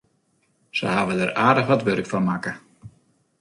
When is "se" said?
0.79-0.85